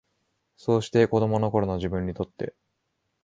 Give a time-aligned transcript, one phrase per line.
[0.57, 2.55] そうして、子供の頃の自分にとって、